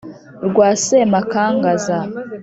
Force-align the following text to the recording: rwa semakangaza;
rwa 0.47 0.67
semakangaza; 0.85 1.97